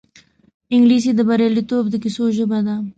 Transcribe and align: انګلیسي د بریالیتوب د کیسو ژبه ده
انګلیسي 0.73 1.11
د 1.15 1.19
بریالیتوب 1.29 1.85
د 1.89 1.95
کیسو 2.03 2.23
ژبه 2.37 2.59
ده 2.65 2.75